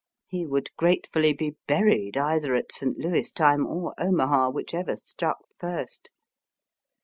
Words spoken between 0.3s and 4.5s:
would gratefully be buried either at St. Louis time or Omaha,